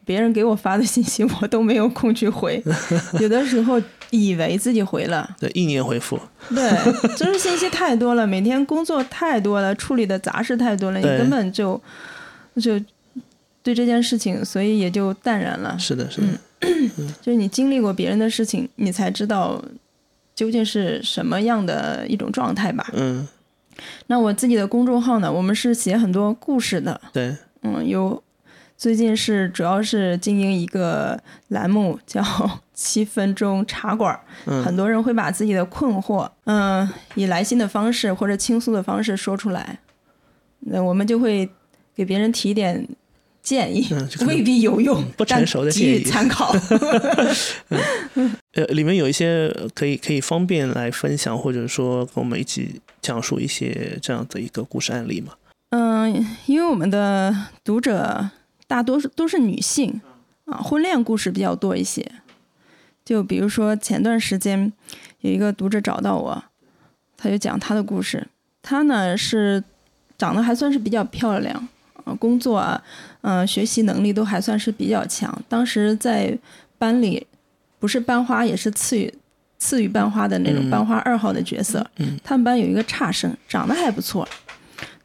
[0.05, 2.63] 别人给我发的信息我都没有空去回，
[3.19, 6.71] 有的时候以为自己回了，对，一年回复，对，
[7.15, 11.79] 就是信息太多了，每天工作太多了，处理的杂事太多了，你根本就
[12.55, 12.79] 就
[13.61, 15.77] 对这件事情，所以也就淡然了。
[15.77, 16.27] 是的，是的，
[17.21, 19.63] 就是你经历过别人的事情，你才知道
[20.33, 22.89] 究竟是什么样的一种状态吧。
[22.93, 23.27] 嗯，
[24.07, 28.21] 那我自己的公众号呢，我们是写很多故事的，对，嗯，有
[28.77, 32.23] 最近是主要是经营一个栏目叫
[32.73, 39.79] 七分钟茶馆很多人会把自己的困惑，嗯、以来信的方式或者倾诉的方式说出来，
[40.61, 41.49] 那我们就会
[41.93, 42.87] 给别人提点
[43.41, 43.87] 建议，
[44.27, 46.53] 未必有用，不成熟的建议予参考。
[48.53, 55.33] 呃，里面有一些呃可以可以方便来分享，或者说跟我们一起讲述一些这样的一个故事案例嘛。
[55.69, 58.29] 嗯，因为我们的读者
[58.67, 60.01] 大多数都是女性
[60.45, 62.11] 啊，婚恋故事比较多一些。
[63.05, 64.71] 就比如说前段时间
[65.21, 66.43] 有一个读者找到我，
[67.17, 68.27] 他就讲他的故事。
[68.61, 69.63] 她呢是
[70.17, 71.67] 长得还算是比较漂亮
[72.03, 72.83] 啊，工作啊，
[73.21, 75.33] 嗯、学习能力都还算是比较强。
[75.47, 76.37] 当时在
[76.77, 77.25] 班里
[77.79, 79.13] 不是班花也是次于
[79.57, 81.85] 次于班花的那种嗯班花二号的角色。
[81.97, 84.27] 嗯他们班有一个差生，长得还不错。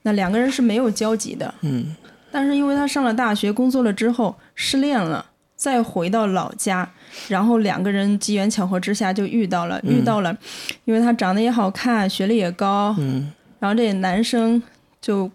[0.02, 1.94] 那两个人是没有交集的，嗯
[2.30, 5.24] 但是因为他上了大学，工作了之后失恋了，
[5.56, 6.88] 再回到老家，
[7.28, 10.36] 然后两个人机缘巧合之下就遇到了，嗯遇到了，
[10.84, 14.62] 因为他长得也好看，学历也高，嗯然后这男生
[15.00, 15.30] 就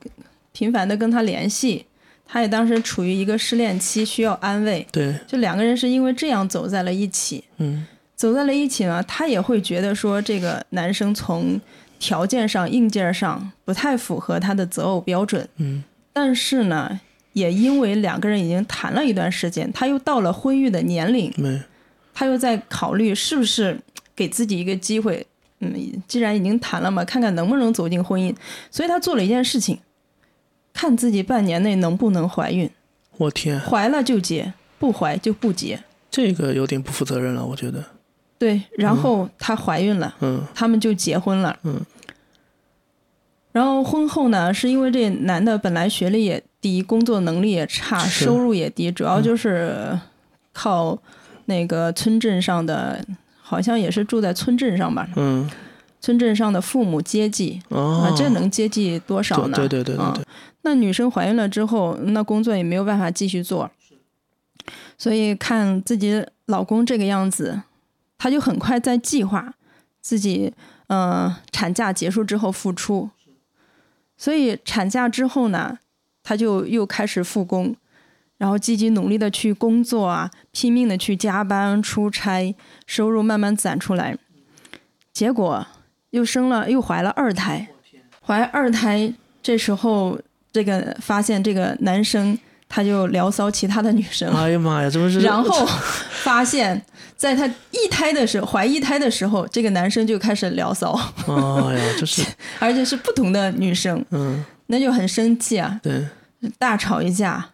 [0.52, 1.86] 频繁的跟他联系，
[2.32, 7.44] 他也当时处于一个失恋期，需要安慰，对，就两个人是因为这样走在了一起。
[7.58, 11.60] 嗯走在了一起呢，他也会觉得说这个男生从
[11.98, 17.00] 条件上、硬件上不太符合他的择偶标准，嗯但是呢，
[17.34, 21.60] 也因为两个人已经谈了一段时间，他又到了婚育的年龄，没
[22.14, 23.80] 他又在考虑是不是
[24.14, 25.26] 给自己一个机会。
[25.62, 25.74] 嗯，
[26.08, 28.36] 既然已经谈了嘛，看看能不能走进婚姻。
[28.70, 29.80] 所以他做了一件事情，
[30.80, 32.70] 看自己半年内能不能怀孕，
[33.18, 35.78] 我天，怀了就结，不怀就不结。
[36.10, 37.84] 这个有点不负责任了，我觉得。
[38.38, 40.16] 对，然后她怀孕了。
[40.22, 41.60] 嗯他们就结婚了。
[41.64, 41.82] 嗯。
[43.52, 50.00] 然后婚后呢，是因为这男的本来学历也低，工作能力也差，收入也低，主要就是
[50.54, 50.98] 靠
[51.44, 53.04] 那个村镇上的，
[53.42, 55.50] 好像也是住在村镇上吧，嗯
[56.02, 58.04] 村镇上的父母接济哦。
[58.06, 59.56] 啊，，这能接济多少呢？
[59.56, 60.26] 对对对对啊对，
[60.62, 63.70] 那女生怀孕了之后，那工作也没有办法继续做，
[64.98, 67.62] 所以看自己老公这个样子，
[68.18, 69.54] 她就很快在计划
[70.02, 70.54] 自己
[70.88, 73.10] 呃产假结束之后复出，
[74.18, 75.80] 所以产假之后呢，
[76.24, 77.76] 她就又开始复工，
[78.38, 84.18] 然后积极努力的去工作啊，拼命的去加班出差，收入慢慢攒出来，
[85.14, 85.66] 结果
[86.12, 87.68] 又生了又怀了二胎，
[88.22, 90.20] 怀二胎这时候，
[90.52, 95.20] 这个发现这个男生他就聊骚其他的女生，哎呀妈呀，这不是？
[95.26, 95.66] 然后
[96.24, 96.82] 发现，
[97.16, 100.94] 在他一胎的时候，怀一胎的时候，这个男生就开始聊骚，
[101.28, 102.24] 哎呀，这是，
[102.60, 106.06] 而且是不同的女生，嗯，那就很生气啊，对，
[106.58, 107.50] 大吵一架，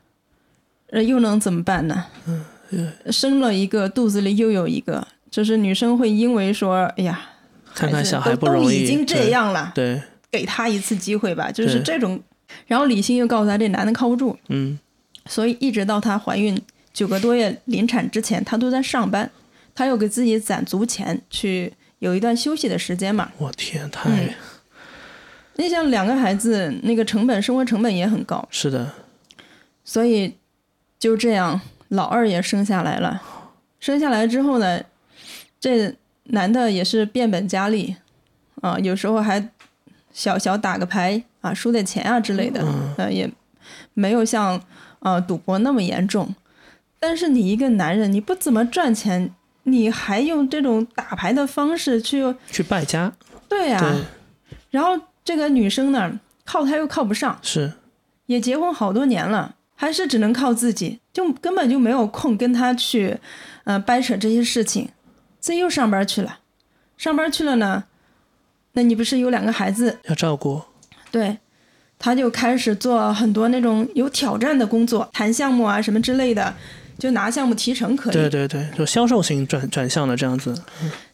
[0.92, 2.06] 呃，又能怎么办呢？
[2.72, 7.22] 嗯，生了一个，肚子里又有一个，就是女生会因为说，哎呀，
[7.76, 12.20] 看看小孩都不容易，都已经这样了，对，给他一次机会吧，就是这种。
[12.68, 14.80] 然后李欣又告诉他，这男的靠不住，嗯，
[15.26, 16.60] 所以一直到她怀孕
[16.94, 19.30] 九个多月临产之前，她都在上班，
[19.76, 23.32] 她又给自己攒足钱去有一段休息的时间嘛。
[23.38, 24.30] 我天，太、嗯
[25.58, 28.92] 你想两个孩子，那个成本生活成本也很高，是的，
[29.86, 30.36] 所以
[31.00, 33.22] 就这样，老二也生下来了。
[33.80, 34.82] 生下来之后呢，
[35.58, 37.96] 这男的也是变本加厉，
[38.62, 39.50] 啊，有时候还
[40.12, 42.94] 小小打个牌啊，输点钱啊之类的，嗯。
[42.98, 43.30] 呃，也
[43.94, 44.62] 没有像
[45.00, 46.34] 啊赌博那么严重。
[47.00, 49.32] 但是你一个男人，你不怎么赚钱，
[49.64, 53.14] 你还用这种打牌的方式去，去败家，
[53.48, 54.04] 对呀、对，
[54.72, 57.74] 然后这个女生呢，靠他又靠不上，是，
[58.26, 63.18] 也结婚好多年了，还是只能靠自己，就根本就没有空跟他去，
[63.66, 64.90] 呃，掰扯这些事情，
[65.46, 66.40] 自己又上班去了，
[66.98, 67.84] 上班去了呢，
[68.74, 70.00] 那你不是有两个孩子？
[70.06, 70.60] 要照顾，
[71.12, 71.38] 对，
[72.00, 76.52] 他就开始做很多那种有挑战的工作，谈项目啊什么之类的，
[76.98, 78.14] 就拿项目提成可以。
[78.14, 80.60] 对对对，就销售型转转向的这样子，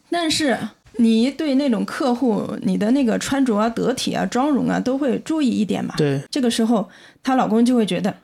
[0.08, 0.58] 但是
[0.92, 5.94] 你对那种客户，你的那个穿着啊、得体啊、妆容啊，都会注意一点嘛。
[5.98, 6.88] 对，这个时候，
[7.22, 8.14] 她老公就会觉得，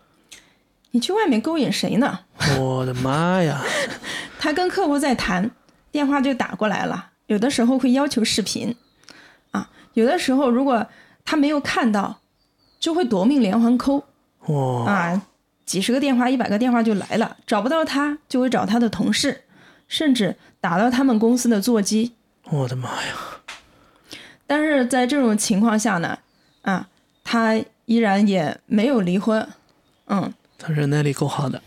[0.93, 2.21] 你去外面勾引谁呢？
[2.59, 3.63] 我的妈呀，
[4.41, 5.51] 他跟客户在谈，
[5.99, 8.73] 电话就打过来了，有的时候会要求视频，
[9.51, 10.87] 啊，有的时候如果
[11.25, 12.21] 他没有看到，
[12.79, 14.05] 就会夺命连环扣
[14.47, 15.23] 哇，啊，
[15.67, 19.43] 几十个电话、一百个电话就来了，找不到他就会找他的同事，
[19.89, 22.13] 甚至打到他们公司的座机。
[22.45, 23.17] 我的妈呀，
[24.47, 26.17] 但是在这种情况下呢，
[26.63, 26.87] 啊，
[27.25, 29.49] 他依然也没有离婚，
[30.07, 31.61] 嗯，他忍耐力够好的，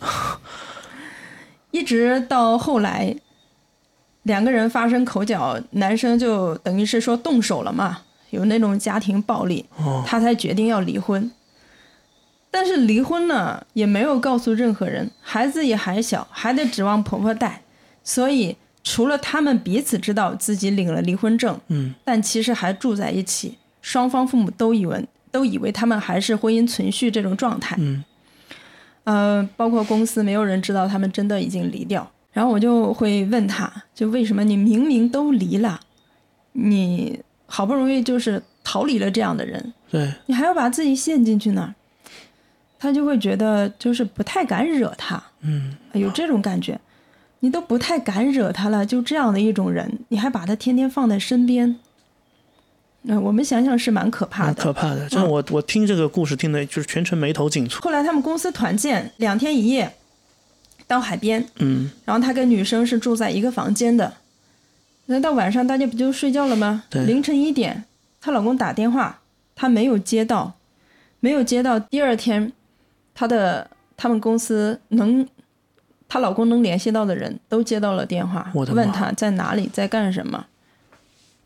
[1.72, 3.14] 一直到后来，
[4.24, 11.32] 两个人发生口角，男生就等于是说动手了嘛，有那种家庭暴力，哦，他才决定要离婚。
[12.52, 17.62] 但是离婚呢，也没有告诉任何人，孩子也还小，还得指望婆婆带，
[18.04, 27.76] 所以除了他们彼此知道自己领了离婚证，嗯，但其实还住在一起，双方父母都以为都以为他们还是婚姻存续这种状态。
[27.80, 28.04] 嗯，
[29.06, 32.12] 呃，包括公司没有人知道他们真的已经离掉。
[32.32, 35.80] 然后我就会问他，就为什么你明明都离了，
[36.54, 41.76] 你好不容易就是逃离了这样的人，对，你还要把自己陷进去呢？
[42.80, 46.80] 他就会觉得就是不太敢惹他，嗯，有这种感觉。
[47.44, 51.80] 你都不太敢惹他了，就这样的一种人，你还把他天天放在身边，
[53.02, 54.54] 那、我们想想是蛮可怕的。
[54.54, 55.10] 可怕的。
[55.10, 59.92] 就是我我听这个故事听的就是全程眉头紧蹙，后来他们公司团建两天一夜，
[60.92, 64.14] 到海边，嗯，然后他跟女生是住在一个房间的。
[65.06, 66.84] 那到晚上大家不就睡觉了吗？
[66.90, 67.86] 对凌晨一点，
[68.20, 69.22] 她老公打电话，
[69.56, 70.54] 她没有接到，
[71.22, 71.80] 没有接到。
[71.80, 72.52] 第二天，
[73.14, 75.26] 她的他们公司能，
[76.10, 80.46] 她老公能联系到的人都接到了电话，问她在哪里，在干什么。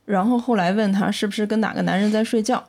[0.05, 2.63] 然后后来问她是不是跟哪个男人在睡觉，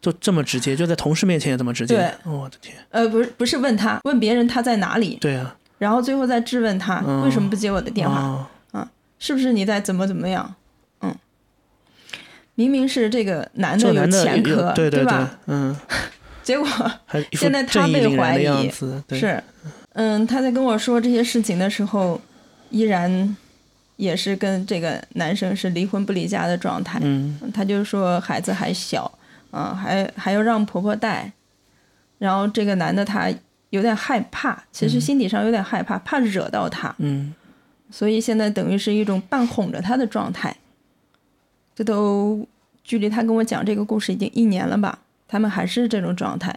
[0.00, 7.22] 就这么直接，就在同事面前也这么直接，对我的天，呃，不是不是问他，问别人她在哪里，对啊，然后最后再质问他、嗯。
[7.24, 8.20] 为什么不接我的电话。
[8.20, 8.46] 哦
[9.20, 10.54] 是不是你在怎么怎么样？
[11.00, 11.12] 嗯，
[12.54, 15.28] 明明是这个男的有前科，有对对吧？
[15.46, 15.76] 嗯，
[16.44, 16.64] 结果
[17.32, 18.70] 现在他被怀疑。
[19.10, 19.42] 是，
[19.94, 22.20] 嗯，他在跟我说这些事情的时候，
[22.70, 23.36] 依然
[23.96, 27.00] 也是跟这个男生是离婚不离家的状态。
[27.02, 29.10] 嗯，他就说孩子还小，
[29.50, 31.32] 啊、还还要让婆婆带，
[32.18, 33.28] 然后这个男的他
[33.70, 37.34] 有点害怕，其实心底上有点害怕，怕惹到他，嗯，
[37.90, 40.56] 所以现在等于是一种半哄着他的状态。
[41.74, 42.46] 这都
[42.82, 44.98] 距离他跟我讲这个故事已经一年了吧，
[45.28, 46.52] 他们还是这种状态，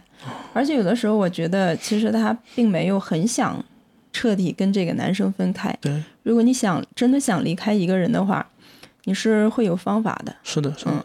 [0.52, 3.64] 而且有的时候我觉得其实他并没有很想
[4.12, 5.72] 彻底跟这个男生分开。
[5.80, 8.44] 对，如果你想真的想离开一个人的话，
[9.04, 10.34] 你是会有方法的。
[10.42, 11.04] 是的，是的，嗯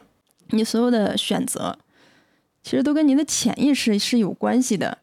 [0.52, 1.78] 你所有的选择，
[2.64, 4.98] 其实都跟你的潜意识是有关系的。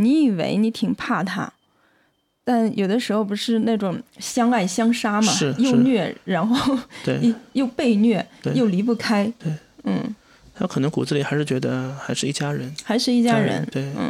[0.00, 1.52] 你以为你挺怕他，
[2.42, 8.54] 但有的时候不是那种相爱相杀嘛是，又虐，然后对， 又又被虐，对。
[8.54, 9.30] 又离不开。
[9.38, 9.52] 对，
[9.84, 10.16] 嗯，
[10.54, 13.66] 他可能骨子里还是觉得还是一家人，还是一家人。
[13.70, 14.08] 对，嗯，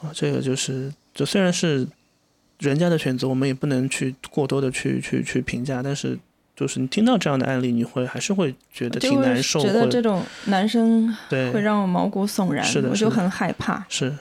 [0.00, 1.86] 啊，这个就是就虽然是
[2.58, 6.18] 人家的选择，我们也不能去过多的去去去评价，但是
[6.56, 11.52] 就是你听到这样的案例，你会还是会觉得挺难受，觉得这种男生对。
[11.52, 13.84] 会让我毛骨悚然，是的的我就很害怕。
[13.90, 14.16] 是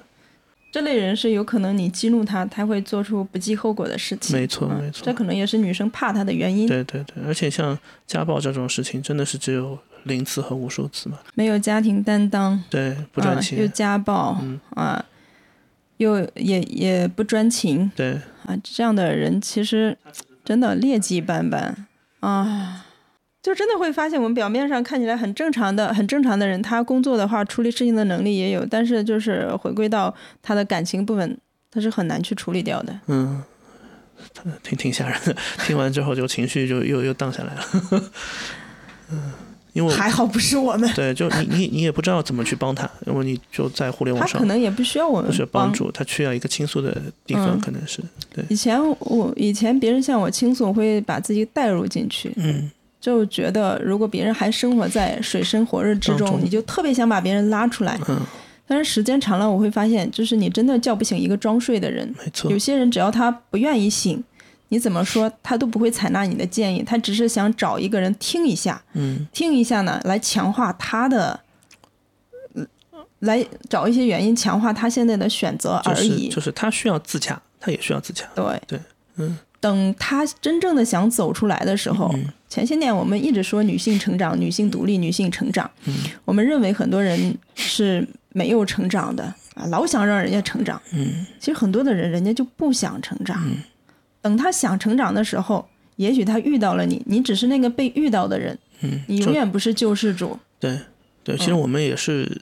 [0.76, 4.36] 这类人是有可能你激怒他，他会做出不计后果的事情。
[4.38, 6.68] 没错嗯没错这可能也是女生怕他的原因。
[6.68, 15.06] 对对对，而且像家暴这种事情，真的是只有零次和无数次嘛，没有家庭担当，对，不赚啊，又，家暴、嗯啊，
[15.96, 19.98] 又也也不专情对，啊，这样的人其实
[20.44, 21.88] 真的劣迹斑斑
[22.20, 22.85] 啊。
[23.46, 31.38] 就真的会发现，我们表面上看起来很正常的、很正常的人，他工作的话，处理事情的能力也有，但是就是回归到他的感情部分，
[31.70, 33.00] 他是很难去处理掉的。
[33.06, 33.44] 嗯，
[34.64, 35.38] 挺挺吓人的。
[35.60, 38.02] 听完之后就情绪就又又荡下来了。
[39.12, 39.32] 嗯，
[39.74, 45.72] 因为还好不是我们，对，就你你你也不知道怎么去帮他，因为你就在互联网上可能也不需要我们帮帮。
[45.72, 48.02] 助，他需要一个倾诉的地方，嗯可能是
[48.34, 52.72] 对，以前我以前别人向我倾诉，我会把自己带入进去，嗯，
[53.06, 58.00] 就觉得如果别人还生活在水深火热之中，你就特别想把别人拉出来。
[58.08, 58.20] 嗯，
[58.66, 62.12] 但是时间长了，我会发现，就是你真的叫不醒一个装睡的人。
[62.18, 62.50] 没错。
[62.50, 64.24] 有，些人只要他不愿意醒，
[64.70, 71.40] 你怎么说他都不会采纳你的建议，他只是想找一个人听一下，嗯，听一下呢，来强化他的，
[72.56, 72.66] 呃
[73.20, 76.28] 来找一些原因强化他现在的选择而已。
[76.28, 78.44] 是就是他需要自洽，他也需要自洽，对。
[78.66, 78.80] 对，
[79.18, 82.24] 嗯，等他真正的想走出来的时候，嗯。
[82.48, 85.96] 前些年我们一直说女性成长、女性独立、女性成长，嗯。
[86.24, 89.24] 我们认为很多人是没有成长的
[89.56, 90.80] 啊，老想让人家成长。
[90.94, 91.26] 嗯。
[91.40, 93.42] 其实很多的人，人家就不想成长。
[93.44, 93.58] 嗯。
[94.22, 100.38] 等他想成长的时候，也许他遇到了你，你只是那个被遇到的人，嗯，你永远不是救世主。
[100.60, 100.78] 对
[101.24, 102.40] 对，其实嗯我们也是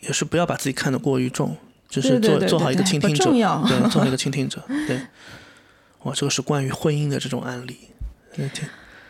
[0.00, 1.54] 也是不要把自己看得过于重，
[1.90, 4.98] 就对是做做好一个倾听者，对，做好一个倾听者，对，
[6.04, 7.76] 哇，这个是关于婚姻的这种案例，
[8.36, 8.50] 嗯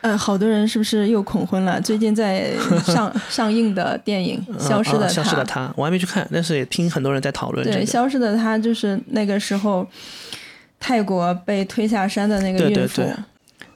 [0.02, 1.80] 呃，好多人是不是又恐婚了？
[1.80, 2.52] 最近在
[2.84, 9.86] 上上映的电影《消失的他》啊消失的他，我还没去看，但是也听很多人在讨论这对，消失的他就是那个时候
[10.80, 13.02] 泰国被推下山的那个孕妇。
[13.02, 13.24] 对对对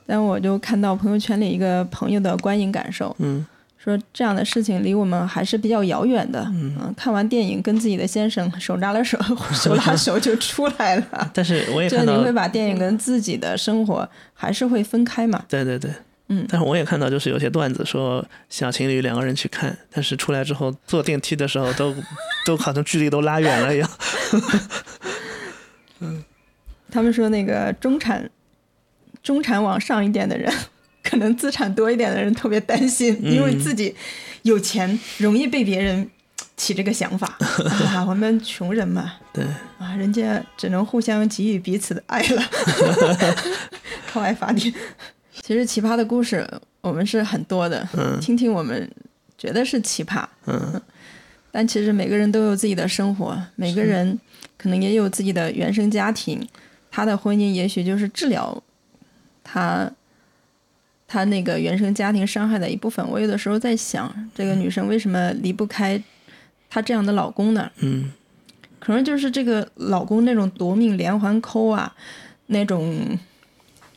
[0.08, 3.44] 但我就看到朋友圈里一个朋友的观影感受，嗯
[3.86, 6.42] 说这样的事情离我们还是比较遥远的。
[6.48, 9.16] 嗯，看完电影跟自己的先生手拉了手，
[9.54, 11.30] 手拉手就出来了。
[11.32, 15.44] 但是我也看到就是你会，把电影跟自己的生活还是会分开嘛？
[15.48, 15.90] 对对对，
[16.28, 21.94] 嗯但是我也看到，就是有些段子说小情侣两个人去看，但是出来之后坐电梯的时候都
[22.44, 23.88] 都好像距离都拉远了一样。
[26.90, 28.28] 他们说那个中产
[29.22, 30.52] 中产往上一点的人，
[31.08, 33.32] 可能资产多一点的人特别担心，嗯。
[33.32, 33.94] 因为自己
[34.42, 36.10] 有钱，容易被别人
[36.56, 37.36] 起这个想法。
[37.94, 39.44] 啊，我们穷人嘛，对，
[39.78, 42.42] 啊，人家只能互相给予彼此的爱了，
[44.12, 44.72] 靠爱发电。
[45.42, 46.44] 其实奇葩的故事
[46.80, 48.18] 我们是很多的，嗯。
[48.20, 48.90] 听听我们
[49.38, 50.80] 觉得是奇葩，嗯。
[51.52, 54.18] 但其实每个人都有自己的生活，每个人
[54.58, 56.46] 可能也有自己的原生家庭，
[56.90, 58.62] 他的婚姻也许就是治疗
[59.42, 59.90] 他
[61.08, 63.06] 他那个原生家庭伤害的一部分。
[63.08, 66.02] 我有的时候在想，这个女生为什么离不开
[66.68, 67.70] 她这样的老公呢？
[67.80, 68.12] 嗯
[68.78, 71.92] 可能就是这个老公那种夺命连环抠啊，
[72.46, 73.18] 那种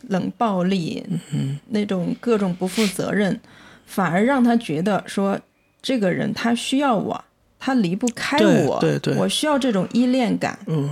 [0.08, 3.40] 冷暴力，嗯那种各种不负责任，
[3.86, 5.40] 反而让她觉得说，
[5.82, 7.24] 这个人他需要我，
[7.60, 10.58] 他离不开对我，对对我需要这种依恋感。
[10.66, 10.90] 嗯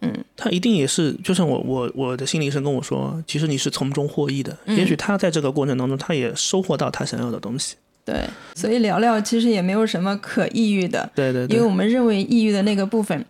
[0.00, 4.56] 嗯，他一定也是，就像我我我的心理医生跟我说，其实你是从中获益的。
[4.66, 7.76] 嗯也许他在这个过程当中，他也收获到他想要的东西。
[8.04, 8.24] 对，
[8.54, 13.22] 所以聊聊其实也没有什么可抑郁的，对对对因为我们认为抑郁的那个部分，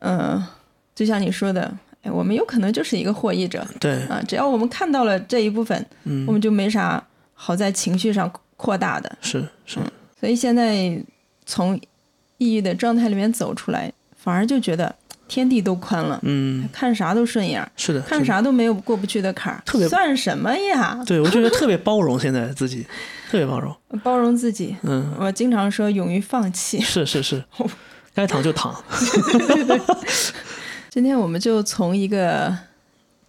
[0.00, 0.40] 嗯、
[0.94, 9.18] 就像你说的，哎，我们有可能就是一个获益者对，啊，只要我们看到了这一部分，嗯我，们就没啥好在情绪上扩大的。
[9.20, 9.80] 是是，
[10.20, 10.96] 所以现在
[11.44, 11.76] 从
[12.38, 14.94] 抑郁的状态里面走出来，反而就觉得
[15.26, 18.24] 天地都宽了，嗯，看啥都顺眼，是的，看。
[18.24, 21.02] 啥都没有过不去的坎儿，特别算什么呀？
[21.06, 22.86] 对，我就觉得特别包容，现在自己
[23.30, 23.74] 特别包容。
[24.02, 24.76] 包容自己。
[24.82, 26.80] 嗯，我经常说勇于放弃。
[26.80, 27.42] 是是是，
[28.14, 28.74] 该躺就躺。
[30.90, 32.56] 今天我们就从一个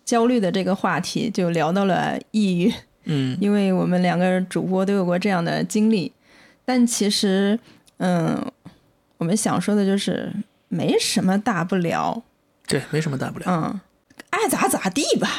[0.04, 2.74] 焦虑的这个话题，就聊到了抑郁，
[3.06, 6.12] 嗯因为我们两个主播都有过这样的经历。
[6.64, 7.60] 但其实，
[7.98, 8.40] 嗯，
[9.18, 10.32] 我们想说的就是
[10.76, 12.22] 没什么大不了，
[12.68, 13.46] 对，没什么大不了。
[13.48, 13.80] 嗯，
[14.32, 15.30] 爱咋咋地吧。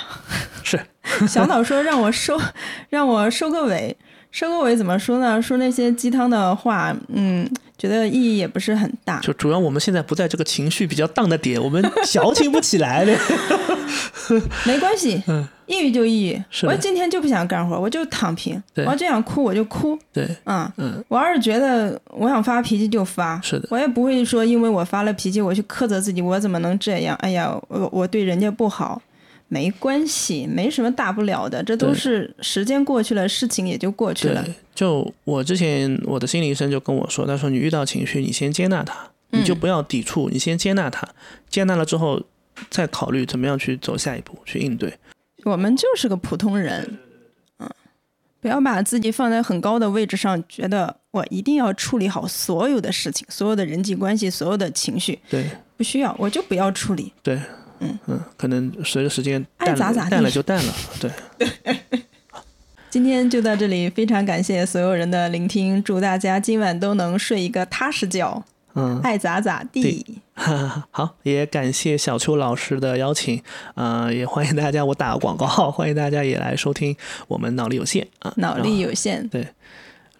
[0.62, 0.80] 是，
[1.28, 2.41] 小岛说让我收，
[2.89, 3.97] 让我收个尾，
[4.30, 5.41] 收个尾怎么说呢？
[5.41, 9.20] 说那些鸡汤的话，嗯，觉得意义也不是很大。
[9.20, 13.16] 就主要我们现在不在这个情绪比较荡的点，我们矫情不起来的。
[14.66, 16.43] 没关系，嗯，抑郁就抑郁。
[16.66, 18.62] 我今天就不想干活，我就躺平。
[18.76, 19.99] 我要就想哭，我就哭。
[20.12, 27.16] 对，嗯，嗯，我要是觉得我想发脾气就发，是的，我也不会说因为我发了脾气，我去苛责自己，我怎么能这样？
[27.20, 29.01] 哎呀，我我对人家不好，
[29.49, 34.43] 没关系，没什么大不了的，这都是时间过去了，事情也就过去了。
[34.43, 34.55] 对。
[34.74, 38.95] 就我之前我的心理医生就跟我说，他说你遇到情绪，你先接纳它，
[39.30, 41.09] 你就嗯不要抵触，你先接纳它，
[41.49, 42.20] 接纳了之后
[42.70, 44.92] 再考虑怎么样去走下一步去应对。
[45.44, 46.98] 我们就是个普通人，
[47.59, 47.70] 嗯，
[48.40, 55.48] 不要把自己放在很高的位置上，觉得我一定要处理好所有的事情、所有的人际关系、所有的情绪，对。
[55.76, 57.12] 不需要，我就不要处理。
[57.22, 57.38] 对，
[57.80, 57.98] 嗯。
[58.07, 61.11] 嗯，可能随着时间淡了爱咋咋淡了就淡了， 对。
[62.88, 68.42] 今天就到这里，非常感谢所有人的聆听，祝大家今晚都能睡一个踏实觉，
[68.77, 70.05] 嗯，爱咋咋地。
[70.91, 73.43] 好，也感谢小邱老师的邀请，
[73.74, 76.95] 呃，也欢迎大家，我打个广告， 欢迎大家也来收听
[77.27, 79.49] 我们脑力有限啊，脑力有限，对。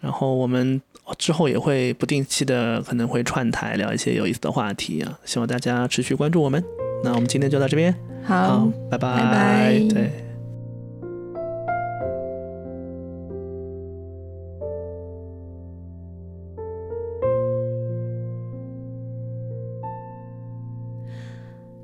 [0.01, 0.81] 然后我们
[1.19, 6.63] 之后也会不定期的可能会串台聊一些有意思的话题啊，希望大家持续关注我们。
[7.05, 7.95] 那我们今天就到这边，
[8.25, 9.79] 好，拜拜，拜拜。
[9.91, 10.26] 对。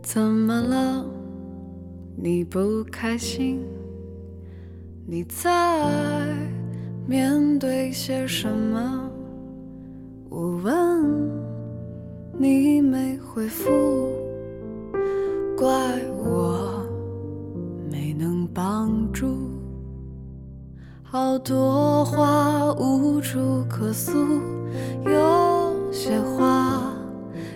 [0.03, 1.07] 怎么了？
[2.17, 3.61] 你不开心？
[5.07, 6.27] 你在
[7.07, 9.09] 面对些什么？
[10.29, 11.31] 我问，
[12.37, 13.71] 你没回复，
[15.57, 15.71] 怪
[16.11, 16.85] 我
[17.89, 19.37] 没能帮助。
[21.03, 24.13] 好多话无处可诉，
[25.05, 26.93] 有些话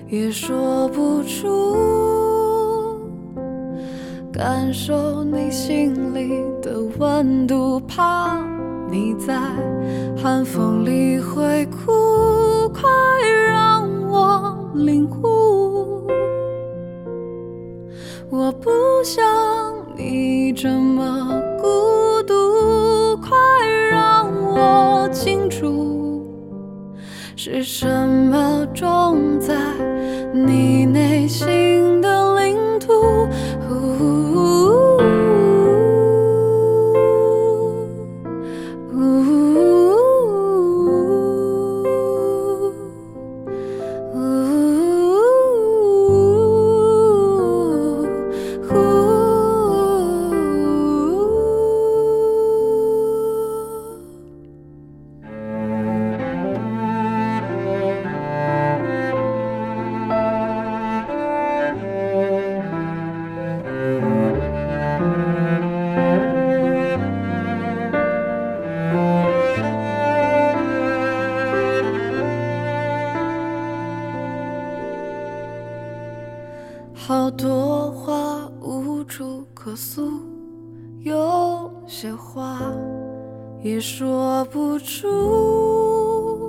[0.09, 2.06] 也说不出。
[4.37, 6.29] 感受你心里
[6.61, 8.39] 的温度，怕
[8.91, 9.35] 你在
[10.15, 12.83] 寒风里会哭，快
[13.49, 16.07] 让我领悟。
[18.29, 18.71] 我不
[19.03, 19.25] 想
[19.97, 23.35] 你这么孤独，快
[23.91, 26.23] 让我清楚，
[27.37, 29.55] 是什么种在
[30.35, 30.76] 你
[81.03, 82.59] 有些话
[83.63, 86.49] 也说不出。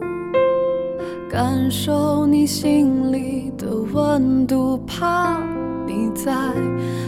[1.29, 5.37] 感受你心里的温度，怕
[5.85, 6.33] 你在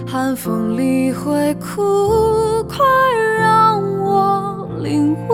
[0.06, 2.86] 寒风里会哭，快
[3.40, 5.34] 让我领悟。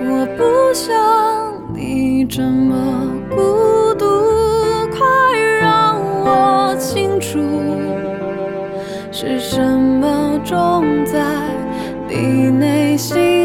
[0.00, 0.94] 我不想
[1.74, 2.77] 你这么
[9.50, 11.18] 什么种在
[12.06, 13.37] 你内心？